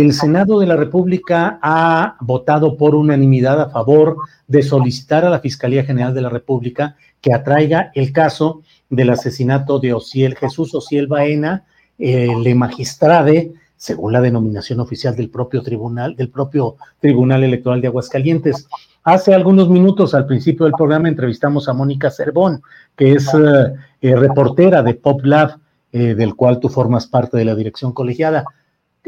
el 0.00 0.12
Senado 0.12 0.58
de 0.60 0.66
la 0.66 0.76
República 0.76 1.58
ha 1.62 2.16
votado 2.20 2.76
por 2.76 2.94
unanimidad 2.94 3.60
a 3.60 3.70
favor 3.70 4.16
de 4.46 4.62
solicitar 4.62 5.24
a 5.24 5.30
la 5.30 5.40
Fiscalía 5.40 5.84
General 5.84 6.14
de 6.14 6.22
la 6.22 6.28
República 6.28 6.96
que 7.20 7.32
atraiga 7.32 7.90
el 7.94 8.12
caso 8.12 8.62
del 8.90 9.10
asesinato 9.10 9.78
de 9.78 9.92
Ociel, 9.92 10.36
Jesús 10.36 10.74
Ociel 10.74 11.06
Baena, 11.06 11.64
el 11.98 12.54
magistrade, 12.54 13.52
según 13.76 14.12
la 14.12 14.20
denominación 14.20 14.80
oficial 14.80 15.14
del 15.14 15.30
propio 15.30 15.62
tribunal, 15.62 16.16
del 16.16 16.30
propio 16.30 16.76
Tribunal 17.00 17.44
Electoral 17.44 17.80
de 17.80 17.88
Aguascalientes. 17.88 18.66
Hace 19.04 19.34
algunos 19.34 19.68
minutos, 19.68 20.14
al 20.14 20.26
principio 20.26 20.64
del 20.64 20.72
programa, 20.72 21.08
entrevistamos 21.08 21.68
a 21.68 21.72
Mónica 21.72 22.10
Cervón, 22.10 22.62
que 22.96 23.12
es 23.12 23.32
eh, 23.34 23.74
eh, 24.00 24.16
reportera 24.16 24.82
de 24.82 24.94
PopLab, 24.94 25.58
eh, 25.92 26.14
del 26.14 26.34
cual 26.34 26.58
tú 26.58 26.68
formas 26.68 27.06
parte 27.06 27.36
de 27.36 27.44
la 27.44 27.54
dirección 27.54 27.92
colegiada. 27.92 28.44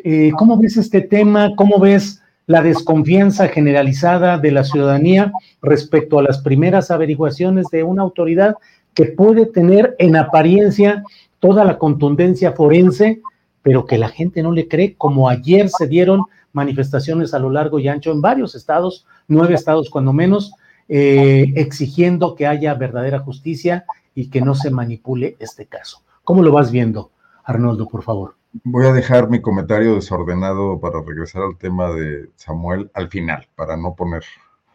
Eh, 0.04 0.30
¿Cómo 0.36 0.58
ves 0.58 0.76
este 0.76 1.00
tema? 1.00 1.54
¿Cómo 1.56 1.78
ves 1.78 2.22
la 2.46 2.62
desconfianza 2.62 3.48
generalizada 3.48 4.38
de 4.38 4.52
la 4.52 4.64
ciudadanía 4.64 5.32
respecto 5.60 6.18
a 6.18 6.22
las 6.22 6.38
primeras 6.38 6.90
averiguaciones 6.90 7.66
de 7.70 7.82
una 7.82 8.02
autoridad 8.02 8.56
que 8.94 9.04
puede 9.04 9.46
tener 9.46 9.94
en 9.98 10.16
apariencia 10.16 11.04
toda 11.40 11.64
la 11.64 11.78
contundencia 11.78 12.52
forense, 12.52 13.20
pero 13.62 13.84
que 13.84 13.98
la 13.98 14.08
gente 14.08 14.42
no 14.42 14.52
le 14.52 14.66
cree, 14.66 14.94
como 14.96 15.28
ayer 15.28 15.68
se 15.68 15.86
dieron 15.86 16.22
manifestaciones 16.52 17.34
a 17.34 17.38
lo 17.38 17.50
largo 17.50 17.78
y 17.78 17.88
ancho 17.88 18.12
en 18.12 18.22
varios 18.22 18.54
estados, 18.54 19.06
nueve 19.28 19.54
estados 19.54 19.90
cuando 19.90 20.12
menos, 20.12 20.52
eh, 20.88 21.52
exigiendo 21.54 22.34
que 22.34 22.46
haya 22.46 22.72
verdadera 22.74 23.18
justicia 23.18 23.84
y 24.14 24.30
que 24.30 24.40
no 24.40 24.54
se 24.54 24.70
manipule 24.70 25.36
este 25.38 25.66
caso. 25.66 26.02
¿Cómo 26.24 26.42
lo 26.42 26.50
vas 26.50 26.72
viendo, 26.72 27.10
Arnoldo, 27.44 27.86
por 27.88 28.02
favor? 28.02 28.37
Voy 28.64 28.86
a 28.86 28.92
dejar 28.92 29.28
mi 29.28 29.40
comentario 29.40 29.94
desordenado 29.94 30.80
para 30.80 31.02
regresar 31.02 31.42
al 31.42 31.56
tema 31.56 31.90
de 31.92 32.30
Samuel 32.36 32.90
al 32.94 33.08
final, 33.08 33.48
para 33.54 33.76
no 33.76 33.94
poner 33.94 34.22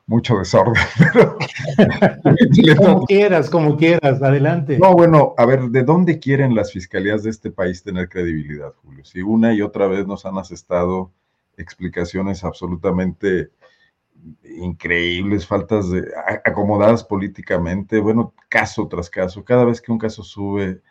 mucho 0.05 0.37
desorden. 0.37 0.81
como 2.77 3.05
quieras, 3.05 3.49
como 3.49 3.77
quieras, 3.77 4.21
adelante. 4.21 4.77
No, 4.77 4.93
bueno, 4.93 5.33
a 5.37 5.45
ver, 5.45 5.69
¿de 5.69 5.83
dónde 5.83 6.19
quieren 6.19 6.55
las 6.55 6.71
fiscalías 6.71 7.23
de 7.23 7.29
este 7.29 7.51
país 7.51 7.83
tener 7.83 8.09
credibilidad, 8.09 8.73
Julio? 8.83 9.03
Si 9.05 9.21
una 9.21 9.53
y 9.53 9.61
otra 9.61 9.87
vez 9.87 10.05
nos 10.05 10.25
han 10.25 10.37
asestado 10.37 11.11
explicaciones 11.57 12.43
absolutamente 12.43 13.49
increíbles, 14.43 15.45
faltas 15.45 15.89
de 15.89 16.07
acomodadas 16.45 17.03
políticamente, 17.03 17.99
bueno, 17.99 18.33
caso 18.49 18.87
tras 18.87 19.09
caso, 19.09 19.43
cada 19.43 19.65
vez 19.65 19.81
que 19.81 19.91
un 19.91 19.97
caso 19.97 20.23
sube 20.23 20.81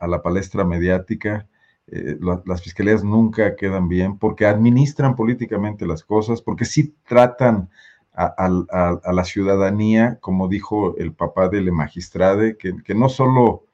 a, 0.00 0.06
la 0.06 0.22
palestra 0.22 0.64
mediática, 0.64 1.46
eh, 1.90 2.18
las 2.44 2.62
fiscalías 2.62 3.02
nunca 3.02 3.56
quedan 3.56 3.88
bien 3.88 4.18
porque 4.18 4.46
administran 4.46 5.16
políticamente 5.16 5.86
las 5.86 6.04
cosas, 6.04 6.42
porque 6.42 6.64
sí 6.64 6.94
tratan 7.06 7.70
a, 8.12 9.12
la 9.12 9.24
ciudadanía, 9.24 10.18
como 10.20 10.48
dijo 10.48 10.96
el 10.96 11.12
papá 11.12 11.48
del 11.48 11.70
magistrade, 11.70 12.56
que, 12.56 12.74
que, 12.82 12.94
no 12.94 13.08
solo 13.08 13.64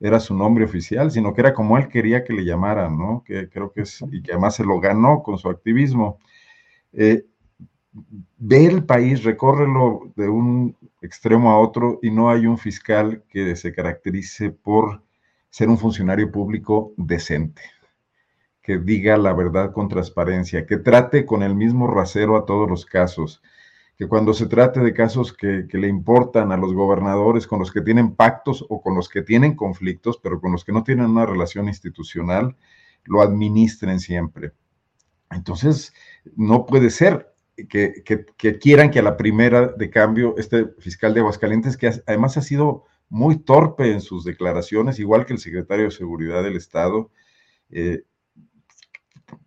era 0.00 0.20
su 0.20 0.34
nombre 0.34 0.66
oficial, 0.66 1.10
sino 1.10 1.32
que 1.32 1.40
era 1.40 1.54
como 1.54 1.78
él 1.78 1.88
quería 1.88 2.22
que 2.22 2.34
le 2.34 2.44
llamaran, 2.44 2.98
¿no? 2.98 3.22
Que 3.24 3.48
creo 3.48 3.72
que 3.72 3.82
es, 3.82 4.04
y 4.12 4.22
que 4.22 4.32
además 4.32 4.56
se 4.56 4.64
lo 4.64 4.78
ganó 4.80 5.22
con 5.22 5.38
su 5.38 5.48
activismo. 5.48 6.18
Eh, 6.92 7.24
ve 8.36 8.66
el 8.66 8.84
país, 8.84 9.24
recórrelo 9.24 10.12
de 10.16 10.28
un 10.28 10.76
extremo 11.00 11.50
a 11.50 11.58
otro 11.58 11.98
y 12.02 12.10
no 12.10 12.30
hay 12.30 12.46
un 12.46 12.58
fiscal 12.58 13.22
que 13.28 13.56
se 13.56 13.72
caracterice 13.72 14.50
por 14.50 15.02
ser 15.56 15.70
un 15.70 15.78
funcionario 15.78 16.30
público 16.30 16.92
decente, 16.98 17.62
que 18.60 18.76
diga 18.76 19.16
la 19.16 19.32
verdad 19.32 19.72
con 19.72 19.88
transparencia, 19.88 20.66
que 20.66 20.76
trate 20.76 21.24
con 21.24 21.42
el 21.42 21.54
mismo 21.54 21.86
rasero 21.86 22.36
a 22.36 22.44
todos 22.44 22.68
los 22.68 22.84
casos, 22.84 23.40
que 23.96 24.06
cuando 24.06 24.34
se 24.34 24.48
trate 24.48 24.80
de 24.80 24.92
casos 24.92 25.32
que, 25.32 25.66
le 25.72 25.88
importan 25.88 26.52
a 26.52 26.58
los 26.58 26.74
gobernadores, 26.74 27.46
con 27.46 27.58
los 27.58 27.72
que 27.72 27.80
tienen 27.80 28.14
pactos 28.14 28.66
o 28.68 28.82
con 28.82 28.96
los 28.96 29.08
que 29.08 29.22
tienen 29.22 29.56
conflictos, 29.56 30.20
pero 30.22 30.42
con 30.42 30.52
los 30.52 30.62
que 30.62 30.72
no 30.72 30.84
tienen 30.84 31.06
una 31.06 31.24
relación 31.24 31.68
institucional, 31.68 32.54
lo 33.04 33.22
administren 33.22 33.98
siempre. 33.98 34.52
Entonces, 35.30 35.94
no 36.36 36.66
puede 36.66 36.90
ser 36.90 37.32
que, 37.70 38.02
que, 38.04 38.58
quieran 38.58 38.90
que 38.90 38.98
a 38.98 39.02
la 39.02 39.16
primera 39.16 39.68
de 39.68 39.88
cambio 39.88 40.34
este 40.36 40.66
fiscal 40.80 41.14
de 41.14 41.20
Aguascalientes, 41.20 41.78
que 41.78 41.90
además 42.06 42.36
ha 42.36 42.42
sido 42.42 42.84
muy 43.08 43.38
torpe 43.38 43.92
en 43.92 44.00
sus 44.00 44.24
declaraciones, 44.24 44.98
igual 44.98 45.26
que 45.26 45.34
el 45.34 45.38
secretario 45.38 45.86
de 45.86 45.90
Seguridad 45.90 46.42
del 46.42 46.56
Estado, 46.56 47.10
eh, 47.70 48.02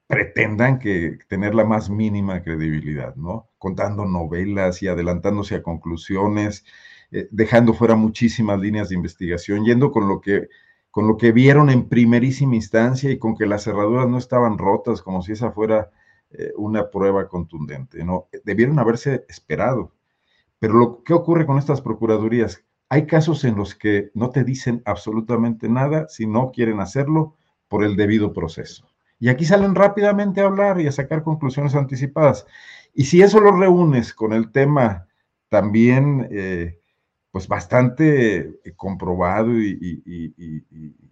pretendan 0.07 0.79
que 0.79 1.19
tener 1.27 1.53
la 1.53 1.65
más 1.65 1.89
mínima 1.89 2.41
credibilidad, 2.41 3.15
¿no? 3.15 3.49
contando 3.57 4.05
novelas 4.05 4.81
y 4.81 4.87
adelantándose 4.87 5.55
a 5.55 5.63
conclusiones, 5.63 6.65
eh, 7.11 7.27
dejando 7.31 7.73
fuera 7.73 7.95
muchísimas 7.95 8.59
líneas 8.59 8.89
de 8.89 8.95
investigación, 8.95 9.65
yendo 9.65 9.91
con 9.91 10.07
lo 10.07 10.21
que 10.21 10.49
con 10.91 11.07
lo 11.07 11.17
que 11.17 11.31
vieron 11.31 11.69
en 11.69 11.87
primerísima 11.87 12.55
instancia 12.55 13.11
y 13.11 13.19
con 13.19 13.35
que 13.35 13.45
las 13.45 13.63
cerraduras 13.63 14.07
no 14.07 14.17
estaban 14.17 14.57
rotas, 14.57 15.01
como 15.01 15.21
si 15.21 15.33
esa 15.33 15.51
fuera 15.51 15.91
eh, 16.31 16.51
una 16.57 16.89
prueba 16.89 17.27
contundente. 17.27 18.03
¿no? 18.03 18.27
Debieron 18.43 18.79
haberse 18.79 19.25
esperado. 19.29 19.93
Pero 20.59 20.73
lo 20.73 21.03
que 21.03 21.13
ocurre 21.13 21.45
con 21.45 21.57
estas 21.57 21.81
procuradurías, 21.81 22.65
hay 22.89 23.05
casos 23.05 23.43
en 23.43 23.55
los 23.55 23.75
que 23.75 24.09
no 24.15 24.31
te 24.31 24.43
dicen 24.43 24.81
absolutamente 24.85 25.69
nada 25.69 26.07
si 26.09 26.25
no 26.25 26.51
quieren 26.51 26.79
hacerlo 26.79 27.35
por 27.67 27.83
el 27.83 27.95
debido 27.95 28.33
proceso. 28.33 28.89
Y 29.19 29.29
aquí 29.29 29.45
salen 29.45 29.75
rápidamente 29.75 30.41
a 30.41 30.45
hablar 30.45 30.81
y 30.81 30.87
a 30.87 30.91
sacar 30.91 31.23
conclusiones 31.23 31.75
anticipadas. 31.75 32.47
Y 32.93 33.05
si 33.05 33.21
eso 33.21 33.39
lo 33.39 33.51
reúnes 33.51 34.13
con 34.13 34.33
el 34.33 34.51
tema 34.51 35.07
también, 35.49 36.27
eh, 36.31 36.79
pues 37.31 37.47
bastante 37.47 38.59
comprobado 38.75 39.51
y, 39.53 40.35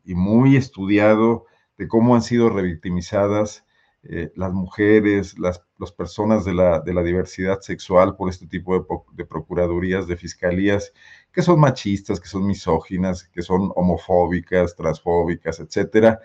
muy 0.06 0.56
estudiado 0.56 1.46
de 1.78 1.88
cómo 1.88 2.16
han 2.16 2.24
sido 2.24 2.50
revictimizadas 2.50 3.66
eh, 4.04 4.32
las 4.36 4.52
mujeres, 4.52 5.38
las, 5.38 5.67
personas 5.92 6.44
de 6.46 6.54
la, 6.54 6.82
diversidad 7.04 7.62
sexual 7.62 8.16
por 8.16 8.30
este 8.30 8.48
tipo 8.48 8.78
de, 8.78 8.86
de, 9.14 9.26
procuradurías, 9.26 10.08
de 10.08 10.18
fiscalías, 10.18 10.92
que 11.32 11.42
son 11.42 11.60
machistas, 11.60 12.20
que 12.20 12.28
son 12.28 12.46
misóginas, 12.48 13.28
que 13.28 13.42
son 13.42 13.72
homofóbicas, 13.76 14.76
transfóbicas, 14.76 15.60
etcétera, 15.60 16.20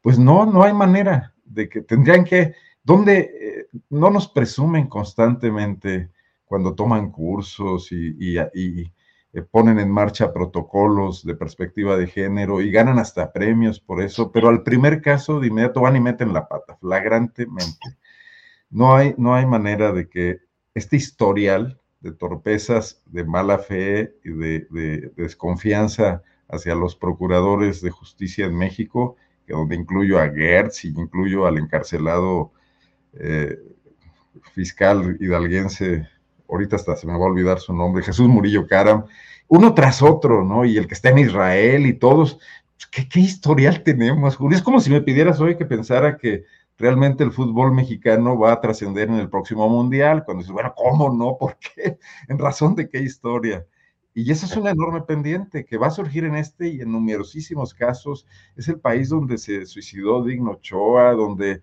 pues 0.00 0.18
no, 0.18 0.46
no 0.46 0.62
hay 0.62 0.72
manera 0.72 1.34
de 1.44 1.68
que 1.68 1.82
tendrían 1.82 2.24
que, 2.24 2.54
donde 2.82 3.18
eh, 3.18 3.78
no 3.90 4.10
nos 4.10 4.28
presumen 4.28 4.88
constantemente 4.88 6.10
cuando 6.44 6.74
toman 6.74 7.10
cursos 7.10 7.90
y, 7.92 8.36
eh, 8.36 8.90
ponen 9.50 9.78
en 9.78 9.90
marcha 9.90 10.32
protocolos 10.32 11.24
de 11.24 11.34
perspectiva 11.34 11.96
de 11.96 12.06
género 12.06 12.60
y 12.60 12.70
ganan 12.70 12.98
hasta 12.98 13.32
premios 13.32 13.80
por 13.80 14.02
eso, 14.02 14.30
pero 14.30 14.48
al 14.48 14.62
primer 14.62 15.00
caso 15.00 15.40
de 15.40 15.46
inmediato 15.46 15.80
van 15.80 15.96
y 15.96 16.00
meten 16.00 16.34
la 16.34 16.46
pata, 16.46 16.76
flagrantemente. 16.76 17.96
No 18.72 18.96
hay, 18.96 19.14
no 19.16 19.34
hay 19.34 19.46
manera 19.46 19.92
de 19.92 20.08
que 20.08 20.40
este 20.74 20.96
historial 20.96 21.80
de 22.00 22.10
torpezas, 22.10 23.00
de 23.06 23.22
mala 23.22 23.58
fe 23.58 24.16
y 24.24 24.30
de 24.30 25.12
desconfianza 25.16 26.22
hacia 26.48 26.74
los 26.74 26.96
procuradores 26.96 27.80
de 27.80 27.90
justicia 27.90 28.46
en 28.46 28.56
México 28.56 29.16
donde 29.52 29.76
incluyo 29.76 30.18
a 30.18 30.28
Gertz 30.30 30.84
y 30.84 30.88
incluyo 30.88 31.46
al 31.46 31.58
encarcelado 31.58 32.52
eh, 33.14 33.58
fiscal 34.54 35.16
hidalguense, 35.20 36.08
ahorita 36.48 36.76
hasta 36.76 36.96
se 36.96 37.06
me 37.06 37.12
va 37.12 37.18
a 37.18 37.30
olvidar 37.30 37.60
su 37.60 37.72
nombre, 37.72 38.02
Jesús 38.02 38.28
Murillo 38.28 38.66
Caram, 38.66 39.04
uno 39.48 39.74
tras 39.74 40.02
otro, 40.02 40.44
¿no? 40.44 40.64
Y 40.64 40.78
el 40.78 40.86
que 40.86 40.94
está 40.94 41.10
en 41.10 41.18
Israel 41.18 41.86
y 41.86 41.92
todos, 41.92 42.38
pues, 42.90 43.06
¿qué, 43.08 43.20
historial 43.20 43.82
tenemos, 43.82 44.36
Julio? 44.36 44.56
Es 44.56 44.62
como 44.62 44.80
si 44.80 44.90
me 44.90 45.02
pidieras 45.02 45.40
hoy 45.40 45.56
que 45.56 45.66
pensara 45.66 46.16
que 46.16 46.44
realmente 46.82 47.22
el 47.22 47.30
fútbol 47.30 47.72
mexicano 47.72 48.36
va 48.36 48.52
a 48.52 48.60
trascender 48.60 49.08
en 49.08 49.14
el 49.14 49.30
próximo 49.30 49.68
mundial, 49.68 50.24
cuando 50.24 50.40
dices, 50.40 50.52
bueno, 50.52 50.74
¿cómo 50.76 51.14
no? 51.14 51.36
¿Por 51.40 51.56
qué? 51.58 51.98
¿En 52.28 52.38
razón 52.40 52.74
de 52.74 52.88
qué 52.88 52.98
historia? 52.98 53.64
Y 54.14 54.30
eso 54.32 54.46
es 54.46 54.56
una 54.56 54.72
enorme 54.72 55.02
pendiente 55.02 55.64
que 55.64 55.78
va 55.78 55.86
a 55.86 55.90
surgir 55.90 56.24
en 56.24 56.34
este 56.34 56.68
y 56.68 56.80
en 56.80 56.90
numerosísimos 56.90 57.72
casos. 57.72 58.26
Es 58.56 58.66
el 58.68 58.80
país 58.80 59.10
donde 59.10 59.38
se 59.38 59.64
suicidó 59.64 60.24
Digno 60.24 60.50
Ochoa, 60.50 61.12
donde 61.12 61.62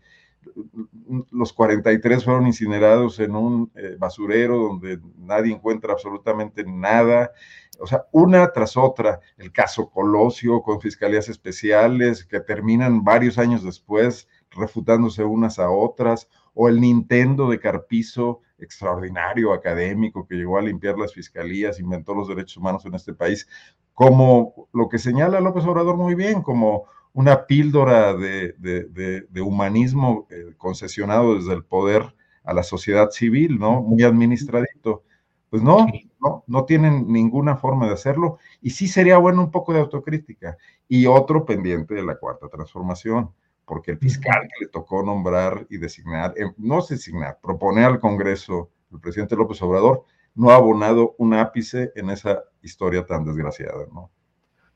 los 1.31 1.51
43 1.51 2.23
fueron 2.23 2.47
incinerados 2.47 3.19
en 3.19 3.35
un 3.35 3.71
eh, 3.75 3.97
basurero 3.99 4.57
donde 4.57 4.99
nadie 5.17 5.53
encuentra 5.53 5.91
absolutamente 5.91 6.63
nada. 6.63 7.31
O 7.77 7.85
sea, 7.85 8.05
una 8.13 8.51
tras 8.53 8.77
otra, 8.77 9.19
el 9.37 9.51
caso 9.51 9.89
Colosio 9.89 10.61
con 10.61 10.79
fiscalías 10.79 11.27
especiales 11.27 12.23
que 12.23 12.39
terminan 12.39 13.03
varios 13.03 13.37
años 13.37 13.63
después 13.63 14.27
refutándose 14.51 15.23
unas 15.23 15.59
a 15.59 15.69
otras, 15.69 16.27
o 16.53 16.67
el 16.69 16.81
Nintendo 16.81 17.49
de 17.49 17.59
Carpizo 17.59 18.41
extraordinario 18.57 19.53
académico 19.53 20.27
que 20.27 20.35
llegó 20.35 20.57
a 20.57 20.61
limpiar 20.61 20.97
las 20.97 21.13
fiscalías, 21.13 21.79
inventó 21.79 22.13
los 22.13 22.27
derechos 22.27 22.57
humanos 22.57 22.85
en 22.85 22.95
este 22.95 23.13
país, 23.13 23.47
como 23.93 24.67
lo 24.73 24.89
que 24.89 24.97
señala 24.97 25.39
López 25.39 25.65
Obrador 25.65 25.95
muy 25.95 26.15
bien, 26.15 26.41
como 26.41 26.85
una 27.13 27.45
píldora 27.47 28.13
de, 28.13 29.41
humanismo 29.41 30.27
eh, 30.29 30.53
concesionado 30.57 31.35
desde 31.35 31.53
el 31.53 31.63
poder 31.63 32.15
a 32.43 32.53
la 32.53 32.63
sociedad 32.63 33.09
civil, 33.11 33.59
¿no? 33.59 33.81
Muy 33.81 34.03
administradito. 34.03 35.03
Pues 35.49 35.63
no, 35.63 35.87
no, 36.21 36.43
no 36.45 36.65
tienen 36.65 37.11
ninguna 37.11 37.57
forma 37.57 37.87
de 37.87 37.93
hacerlo 37.93 38.37
y 38.61 38.69
sí 38.69 38.87
sería 38.87 39.17
bueno 39.17 39.41
un 39.41 39.51
poco 39.51 39.73
de 39.73 39.79
autocrítica 39.79 40.57
y 40.87 41.07
otro 41.07 41.43
pendiente 41.43 41.95
de 41.95 42.03
la 42.03 42.17
cuarta 42.17 42.47
transformación 42.49 43.31
porque 43.69 43.91
el 43.91 43.99
fiscal 43.99 44.41
que 44.41 44.65
le 44.65 44.71
tocó 44.71 45.03
nombrar 45.03 45.67
y 45.69 45.77
designar, 45.77 46.33
eh, 46.35 46.51
no 46.57 46.81
designar, 46.81 47.37
proponer 47.39 47.85
al 47.85 47.99
Congreso 47.99 48.71
el 48.91 48.99
presidente 48.99 49.35
López 49.35 49.61
Obrador, 49.61 50.05
no 50.33 50.49
ha 50.49 50.55
abonado 50.55 51.13
un 51.19 51.35
ápice 51.35 51.91
en 51.95 52.09
esa 52.09 52.39
historia 52.63 53.05
tan 53.05 53.23
desgraciada, 53.23 53.85
¿no? 53.93 54.09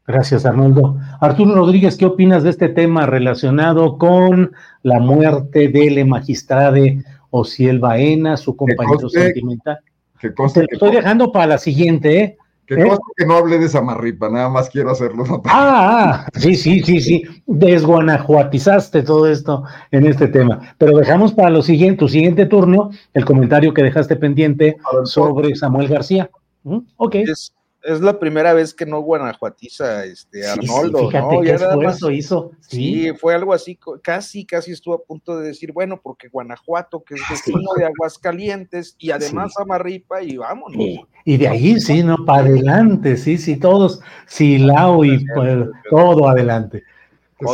Gracias, 0.05 0.45
Arnoldo. 0.45 0.97
Arturo 1.19 1.55
Rodríguez, 1.55 1.97
¿qué 1.97 2.05
opinas 2.05 2.43
de 2.43 2.51
este 2.51 2.69
tema 2.69 3.07
relacionado 3.07 3.97
con 3.97 4.51
la 4.83 4.99
muerte 4.99 5.69
del 5.69 6.05
magistrade 6.05 7.03
Ociel 7.31 7.79
Baena, 7.79 8.37
su 8.37 8.55
compañero 8.55 9.09
sentimental? 9.09 9.79
Que 10.19 10.29
Te 10.29 10.35
lo 10.37 10.67
estoy 10.69 10.91
dejando 10.91 11.31
para 11.31 11.47
la 11.47 11.57
siguiente, 11.57 12.19
¿eh? 12.19 12.37
Que, 12.75 12.81
¿Eh? 12.81 12.97
que 13.17 13.25
no 13.25 13.35
hable 13.35 13.59
de 13.59 13.69
Samarripa, 13.69 14.29
nada 14.29 14.49
más 14.49 14.69
quiero 14.69 14.91
hacerlo 14.91 15.25
notar. 15.25 15.51
Ah, 15.55 16.25
ah, 16.25 16.29
sí, 16.39 16.55
sí, 16.55 16.81
sí, 16.81 17.01
sí. 17.01 17.23
Desguanajuatizaste 17.47 19.03
todo 19.03 19.27
esto 19.27 19.63
en 19.91 20.05
este 20.05 20.27
tema. 20.27 20.75
Pero 20.77 20.97
dejamos 20.97 21.33
para 21.33 21.49
lo 21.49 21.61
siguiente, 21.61 21.99
tu 21.99 22.07
siguiente 22.07 22.45
turno, 22.45 22.91
el 23.13 23.25
comentario 23.25 23.73
que 23.73 23.83
dejaste 23.83 24.15
pendiente 24.15 24.77
sobre 25.05 25.55
Samuel 25.55 25.87
García. 25.87 26.29
¿Mm? 26.63 26.79
Ok 26.97 27.15
es 27.15 27.53
la 27.83 28.17
primera 28.17 28.53
vez 28.53 28.73
que 28.73 28.85
no 28.85 29.01
guanajuatiza 29.01 30.05
este 30.05 30.47
Arnoldo. 30.47 30.99
Sí, 30.99 31.05
fíjate 31.07 31.41
qué 31.43 31.51
esfuerzo 31.51 32.11
hizo. 32.11 32.51
¿sí? 32.61 33.11
fue 33.19 33.35
algo 33.35 33.53
así, 33.53 33.77
casi, 34.01 34.45
casi 34.45 34.71
estuvo 34.71 34.95
a 34.95 35.03
punto 35.03 35.37
de 35.37 35.47
decir, 35.47 35.73
bueno, 35.73 35.99
porque 36.01 36.29
Guanajuato, 36.29 37.03
que 37.03 37.15
es 37.15 37.21
vecino 37.29 37.73
de 37.75 37.85
Aguascalientes, 37.85 38.95
y 38.97 39.11
además 39.11 39.53
Amarripa, 39.57 40.21
y 40.21 40.37
vámonos. 40.37 40.81
Y 41.25 41.37
de 41.37 41.47
ahí, 41.47 41.79
sí, 41.79 42.03
¿no? 42.03 42.23
Para 42.25 42.47
adelante, 42.47 43.17
sí, 43.17 43.37
sí, 43.37 43.57
todos, 43.57 44.01
Silao 44.27 45.03
y 45.03 45.25
pues, 45.35 45.67
todo 45.89 46.29
adelante. 46.29 46.83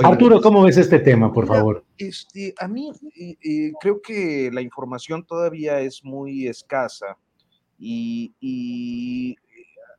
Arturo, 0.03 0.39
¿cómo 0.41 0.63
ves 0.63 0.77
este 0.77 0.99
tema, 0.99 1.33
por 1.33 1.47
favor? 1.47 1.83
Este, 1.97 2.53
a 2.59 2.67
mí 2.67 2.91
creo 3.81 3.99
que 4.01 4.51
la 4.53 4.61
información 4.61 5.25
todavía 5.25 5.79
es 5.79 6.03
muy 6.03 6.47
escasa 6.47 7.17
y 7.79 9.35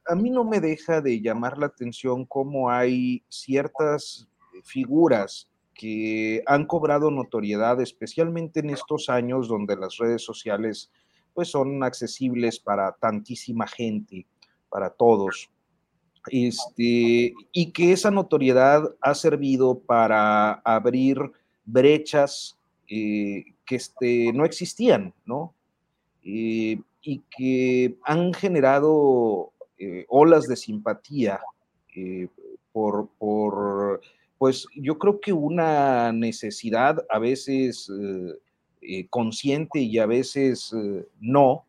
a 0.06 0.14
mí 0.14 0.30
no 0.30 0.44
me 0.44 0.60
deja 0.60 1.00
de 1.00 1.20
llamar 1.20 1.58
la 1.58 1.66
atención 1.66 2.24
cómo 2.24 2.70
hay 2.70 3.22
ciertas 3.28 4.28
figuras 4.64 5.48
que 5.74 6.42
han 6.46 6.66
cobrado 6.66 7.10
notoriedad, 7.10 7.80
especialmente 7.80 8.60
en 8.60 8.70
estos 8.70 9.08
años 9.08 9.48
donde 9.48 9.76
las 9.76 9.96
redes 9.96 10.22
sociales 10.22 10.90
pues 11.32 11.48
son 11.48 11.82
accesibles 11.84 12.58
para 12.58 12.92
tantísima 12.92 13.66
gente, 13.66 14.26
para 14.68 14.90
todos. 14.90 15.50
Este, 16.30 17.32
y 17.52 17.72
que 17.72 17.92
esa 17.92 18.10
notoriedad 18.10 18.82
ha 19.00 19.14
servido 19.14 19.78
para 19.78 20.52
abrir 20.52 21.18
brechas 21.64 22.58
eh, 22.88 23.44
que 23.64 23.76
este, 23.76 24.32
no 24.32 24.44
existían, 24.44 25.14
¿no? 25.24 25.54
Eh, 26.22 26.78
y 27.02 27.22
que 27.34 27.96
han 28.04 28.34
generado 28.34 29.52
eh, 29.82 30.04
olas 30.08 30.46
de 30.46 30.56
simpatía 30.56 31.40
eh, 31.96 32.28
por, 32.70 33.08
pues 34.36 34.66
yo 34.76 34.98
creo 34.98 35.20
que 35.20 35.32
una 35.32 36.12
necesidad 36.12 37.02
a 37.08 37.18
veces 37.18 37.90
eh, 38.82 39.06
consciente 39.08 39.80
y 39.80 39.96
a 39.96 40.04
veces 40.04 40.74
no, 41.18 41.64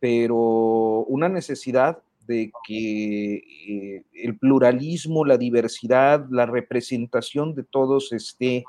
pero 0.00 1.04
una 1.08 1.28
necesidad 1.28 1.98
de 2.26 2.50
que 2.66 4.02
el 4.14 4.38
pluralismo, 4.38 5.26
la 5.26 5.36
diversidad, 5.36 6.26
la 6.30 6.46
representación 6.46 7.54
de 7.54 7.64
todos 7.64 8.14
esté 8.14 8.64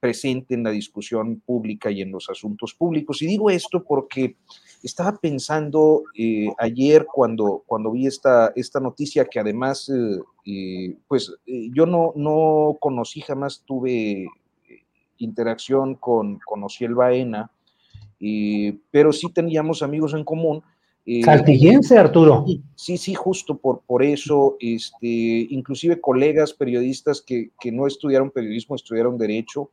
presente 0.00 0.54
en 0.54 0.64
la 0.64 0.70
discusión 0.70 1.40
pública 1.40 1.90
y 1.90 2.02
en 2.02 2.10
los 2.10 2.28
asuntos 2.28 2.74
públicos. 2.74 3.22
Y 3.22 3.26
digo 3.26 3.48
esto 3.50 3.84
porque 3.84 4.36
estaba 4.82 5.16
pensando 5.16 6.04
eh, 6.16 6.48
ayer 6.58 7.06
cuando, 7.06 7.62
cuando 7.66 7.92
vi 7.92 8.06
esta, 8.06 8.52
esta 8.56 8.80
noticia 8.80 9.26
que 9.26 9.40
además, 9.40 9.88
eh, 9.88 10.20
eh, 10.46 10.96
pues 11.06 11.32
yo 11.46 11.86
no, 11.86 12.12
no 12.16 12.76
conocí, 12.80 13.20
jamás 13.20 13.62
tuve 13.66 14.26
interacción 15.18 15.96
con, 15.96 16.38
con 16.38 16.64
Ociel 16.64 16.94
Baena, 16.94 17.50
pero 18.90 19.12
sí 19.12 19.30
teníamos 19.32 19.82
amigos 19.82 20.14
en 20.14 20.24
común. 20.24 20.62
Saltillense, 21.24 21.98
Arturo. 21.98 22.44
Sí, 22.76 22.96
sí, 22.96 23.14
justo 23.14 23.56
por, 23.56 23.80
por 23.80 24.02
eso, 24.02 24.56
este, 24.60 25.06
inclusive 25.50 26.00
colegas 26.00 26.52
periodistas 26.52 27.20
que, 27.20 27.50
que 27.58 27.72
no 27.72 27.86
estudiaron 27.86 28.30
periodismo, 28.30 28.76
estudiaron 28.76 29.18
derecho, 29.18 29.70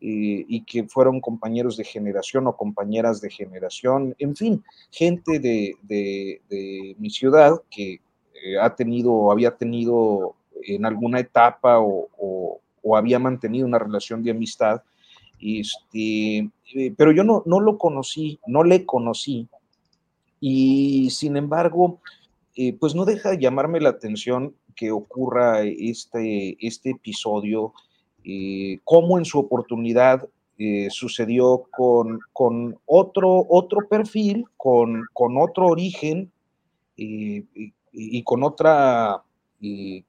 y 0.00 0.64
que 0.64 0.84
fueron 0.84 1.20
compañeros 1.20 1.76
de 1.76 1.84
generación 1.84 2.46
o 2.46 2.56
compañeras 2.56 3.20
de 3.20 3.30
generación, 3.30 4.14
en 4.18 4.36
fin, 4.36 4.64
gente 4.92 5.40
de, 5.40 5.74
de, 5.82 6.94
mi 6.98 7.10
ciudad 7.10 7.60
que 7.70 7.94
eh, 7.94 8.58
ha 8.60 8.74
tenido 8.74 9.12
o 9.12 9.32
había 9.32 9.56
tenido 9.56 10.36
en 10.64 10.86
alguna 10.86 11.20
etapa 11.20 11.80
o, 11.80 12.08
o, 12.16 12.60
había 12.96 13.18
mantenido 13.18 13.66
una 13.66 13.78
relación 13.78 14.22
de 14.22 14.30
amistad. 14.30 14.82
Este, 15.40 16.48
eh, 16.74 16.94
pero 16.96 17.12
yo 17.12 17.22
no, 17.22 17.42
no 17.44 17.60
lo 17.60 17.76
conocí, 17.76 18.40
no 18.46 18.64
le 18.64 18.86
conocí, 18.86 19.46
y 20.40 21.10
sin 21.10 21.36
embargo, 21.36 22.00
eh, 22.54 22.72
pues 22.72 22.94
no 22.94 23.04
deja 23.04 23.30
de 23.30 23.38
llamarme 23.38 23.80
la 23.80 23.90
atención 23.90 24.54
que 24.74 24.90
ocurra 24.90 25.62
este, 25.62 26.56
este 26.60 26.90
episodio 26.90 27.72
eh, 28.24 28.80
como 28.84 29.18
en 29.18 29.24
su 29.24 29.38
oportunidad 29.38 30.28
eh, 30.58 30.88
sucedió 30.90 31.66
con, 31.70 32.18
con, 32.32 32.76
otro, 32.84 33.46
otro 33.48 33.86
perfil, 33.88 34.44
con, 34.56 35.04
con 35.12 35.38
otro 35.38 35.66
origen 35.66 36.32
y, 36.96 37.44
con 38.24 38.42
otra 38.42 39.22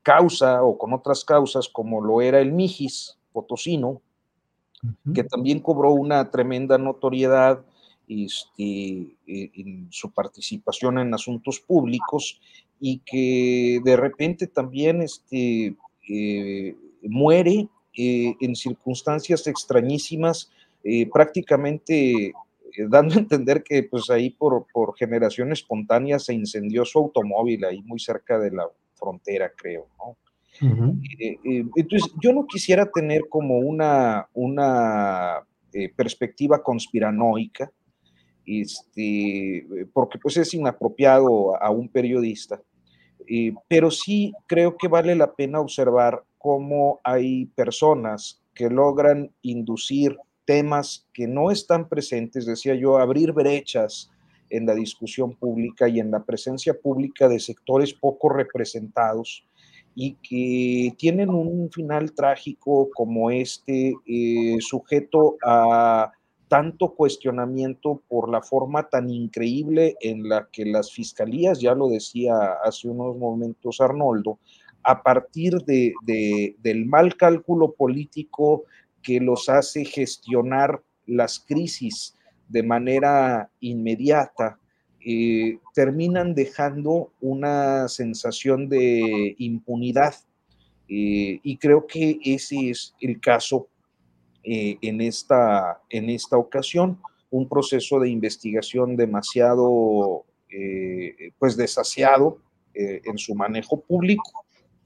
causa 0.01 0.63
o 0.63 0.77
con 0.77 0.93
otras 0.93 1.23
causas 1.23 1.69
como 1.69 2.01
lo 2.01 2.21
era 2.21 2.39
el 2.39 2.51
Mijis 2.51 3.17
potosino, 3.31 4.01
que 5.13 5.23
también 5.23 5.59
cobró 5.59 5.91
una 5.91 6.31
tremenda 6.31 6.79
notoriedad 6.79 7.63
este, 8.09 9.15
en 9.27 9.87
su 9.91 10.11
participación 10.11 10.99
en 10.99 11.13
asuntos 11.13 11.59
públicos 11.59 12.41
y 12.79 12.99
que 13.05 13.79
de 13.83 13.95
repente 13.95 14.47
también 14.47 15.01
este, 15.01 15.75
muere 17.03 17.69
eh, 18.01 18.35
en 18.39 18.55
circunstancias 18.55 19.45
extrañísimas, 19.47 20.49
eh, 20.85 21.09
prácticamente 21.11 22.27
eh, 22.27 22.33
dando 22.87 23.15
a 23.15 23.17
entender 23.19 23.61
que 23.61 23.83
pues 23.83 24.09
ahí 24.09 24.29
por, 24.29 24.67
por 24.71 24.95
generación 24.95 25.51
espontánea 25.51 26.17
se 26.17 26.33
incendió 26.33 26.85
su 26.85 26.99
automóvil 26.99 27.65
ahí 27.65 27.81
muy 27.81 27.99
cerca 27.99 28.39
de 28.39 28.51
la 28.51 28.69
frontera, 28.93 29.51
creo, 29.55 29.87
entonces, 30.61 32.11
yo 32.21 32.33
no 32.33 32.45
quisiera 32.45 32.89
tener 32.89 33.29
como 33.29 33.59
una, 33.59 34.27
una 34.33 35.45
perspectiva 35.95 36.61
conspiranoica, 36.61 37.71
este, 38.49 39.65
porque 39.93 40.17
pues 40.17 40.37
es 40.37 40.53
inapropiado 40.53 41.61
a 41.61 41.69
un 41.69 41.89
periodista, 41.89 42.61
pero 43.67 43.91
sí 43.91 44.33
creo 44.47 44.75
que 44.75 44.87
vale 44.87 45.15
la 45.15 45.33
pena 45.33 45.59
observar 45.59 46.23
cómo 46.37 46.99
hay 47.03 47.45
personas 47.47 48.41
que 48.55 48.69
logran 48.69 49.31
inducir 49.41 50.17
temas 50.45 51.07
que 51.13 51.27
no 51.27 51.51
están 51.51 51.87
presentes, 51.87 52.45
decía 52.45 52.73
yo, 52.73 52.97
abrir 52.97 53.33
brechas 53.33 54.09
en 54.49 54.65
la 54.65 54.73
discusión 54.73 55.35
pública 55.35 55.87
y 55.87 55.99
en 55.99 56.09
la 56.09 56.23
presencia 56.23 56.73
pública 56.73 57.27
de 57.27 57.39
sectores 57.39 57.93
poco 57.93 58.29
representados 58.29 59.45
y 59.95 60.15
que 60.23 60.95
tienen 60.97 61.29
un 61.29 61.69
final 61.71 62.13
trágico 62.13 62.89
como 62.95 63.29
este, 63.31 63.93
eh, 64.07 64.57
sujeto 64.59 65.37
a 65.43 66.11
tanto 66.49 66.95
cuestionamiento 66.95 68.01
por 68.09 68.29
la 68.29 68.41
forma 68.41 68.89
tan 68.89 69.09
increíble 69.09 69.95
en 70.01 70.27
la 70.27 70.49
que 70.51 70.65
las 70.65 70.91
fiscalías, 70.91 71.61
ya 71.61 71.75
lo 71.75 71.87
decía 71.87 72.33
hace 72.63 72.89
unos 72.89 73.15
momentos 73.15 73.79
Arnoldo, 73.79 74.39
a 74.83 75.03
partir 75.03 75.53
de, 75.65 75.93
del 76.59 76.85
mal 76.85 77.15
cálculo 77.15 77.73
político 77.73 78.63
que 79.03 79.19
los 79.19 79.47
hace 79.47 79.85
gestionar 79.85 80.81
las 81.05 81.39
crisis 81.39 82.15
de 82.47 82.63
manera 82.63 83.51
inmediata, 83.59 84.59
eh, 85.05 85.59
terminan 85.75 86.33
dejando 86.33 87.11
una 87.21 87.87
sensación 87.87 88.67
de 88.67 89.35
impunidad. 89.37 90.15
Eh, 90.87 91.39
y 91.43 91.57
creo 91.57 91.85
que 91.85 92.19
ese 92.23 92.71
es 92.71 92.95
el 92.99 93.21
caso 93.21 93.67
eh, 94.43 94.77
en, 94.81 95.01
esta, 95.01 95.81
en 95.89 96.09
esta 96.09 96.37
ocasión, 96.37 96.99
un 97.29 97.47
proceso 97.47 97.99
de 97.99 98.09
investigación 98.09 98.95
demasiado 98.95 100.25
pues 101.37 101.55
desasiado 101.55 102.39
en 102.73 103.19
su 103.19 103.35
manejo 103.35 103.81
público 103.81 104.23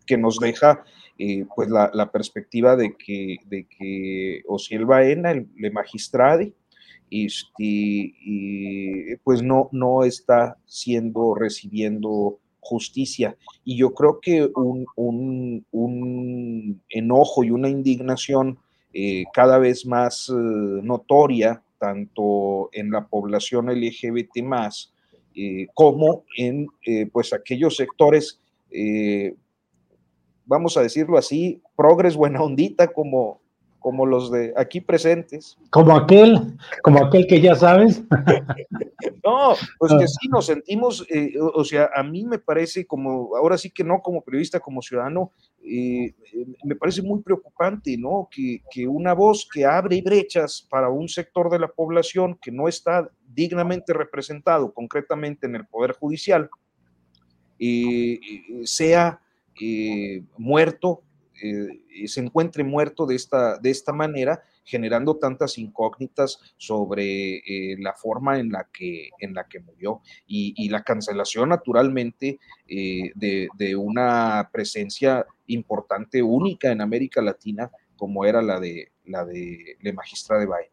que 0.05 0.17
nos 0.17 0.37
deja 0.39 0.83
eh, 1.17 1.45
pues 1.55 1.69
la, 1.69 2.11
perspectiva 2.11 2.75
de 2.75 2.95
que, 2.97 3.37
de 3.45 3.67
que 3.67 4.41
Osiel 4.47 4.85
Baena, 4.85 5.31
el, 5.31 5.47
magistrade, 5.71 6.53
este, 7.11 8.15
pues 9.23 9.43
no, 9.43 9.69
no 9.71 10.03
está 10.03 10.57
siendo, 10.65 11.35
recibiendo 11.35 12.39
justicia. 12.59 13.37
Y 13.63 13.77
yo 13.77 13.93
creo 13.93 14.19
que 14.19 14.49
un, 14.55 14.87
enojo 16.89 17.43
y 17.43 17.51
una 17.51 17.69
indignación 17.69 18.57
eh, 18.93 19.23
cada 19.33 19.57
vez 19.57 19.85
más 19.85 20.29
eh, 20.29 20.33
notoria, 20.33 21.61
tanto 21.79 22.69
en 22.71 22.91
la 22.91 23.05
población 23.07 23.67
LGBT 23.67 24.41
más, 24.43 24.91
como 25.73 26.25
en 26.37 26.67
pues 27.11 27.33
aquellos 27.33 27.75
sectores 27.75 28.39
vamos 30.45 30.77
a 30.77 30.81
decirlo 30.81 31.17
así, 31.17 31.61
progres 31.75 32.15
buena 32.15 32.41
ondita 32.41 32.87
como, 32.87 33.41
como 33.79 34.05
los 34.05 34.31
de 34.31 34.53
aquí 34.55 34.81
presentes. 34.81 35.57
Como 35.69 35.95
aquel, 35.95 36.57
como 36.83 37.03
aquel 37.03 37.27
que 37.27 37.41
ya 37.41 37.55
sabes. 37.55 38.03
no, 39.23 39.55
pues 39.79 39.93
que 39.93 40.03
ah. 40.03 40.07
sí 40.07 40.27
nos 40.27 40.47
sentimos, 40.47 41.05
eh, 41.09 41.33
o 41.39 41.63
sea, 41.63 41.89
a 41.95 42.03
mí 42.03 42.25
me 42.25 42.39
parece 42.39 42.85
como, 42.85 43.35
ahora 43.37 43.57
sí 43.57 43.71
que 43.71 43.83
no 43.83 44.01
como 44.01 44.21
periodista, 44.21 44.59
como 44.59 44.81
ciudadano, 44.81 45.31
eh, 45.63 46.13
eh, 46.33 46.45
me 46.65 46.75
parece 46.75 47.01
muy 47.01 47.21
preocupante, 47.21 47.97
¿no? 47.97 48.27
Que, 48.29 48.61
que, 48.69 48.85
una 48.85 49.13
voz 49.13 49.47
que 49.51 49.65
abre 49.65 50.01
brechas 50.01 50.67
para 50.69 50.89
un 50.89 51.07
sector 51.07 51.49
de 51.49 51.59
la 51.59 51.69
población 51.69 52.37
que 52.41 52.51
no 52.51 52.67
está 52.67 53.09
dignamente 53.25 53.93
representado 53.93 54.73
concretamente 54.73 55.47
en 55.47 55.55
el 55.55 55.65
Poder 55.67 55.93
Judicial, 55.93 56.49
sea 58.65 59.21
muerto, 60.37 61.01
se 62.05 62.19
encuentre 62.19 62.65
muerto 62.65 63.05
de 63.05 63.15
esta, 63.15 63.57
de 63.57 63.69
esta 63.69 63.93
manera, 63.93 64.43
generando 64.63 65.17
tantas 65.17 65.57
incógnitas 65.57 66.39
sobre 66.57 67.37
eh, 67.37 67.75
la 67.79 67.93
forma 67.93 68.39
en 68.39 68.51
la 68.51 68.67
que, 68.71 69.09
en 69.19 69.33
la 69.33 69.47
que 69.47 69.59
murió 69.59 70.01
y, 70.27 70.69
la 70.69 70.83
cancelación 70.83 71.49
naturalmente 71.49 72.39
de, 72.67 73.47
de, 73.55 73.75
una 73.75 74.49
presencia 74.51 75.25
importante, 75.47 76.23
única 76.23 76.71
en 76.71 76.81
América 76.81 77.21
Latina, 77.21 77.69
como 77.95 78.25
era 78.25 78.41
la 78.41 78.59
de 78.59 78.91
la 79.05 79.25
de 79.25 79.77
la 79.81 79.93
magistrada 79.93 80.41
de 80.41 80.47
Bay. 80.47 80.72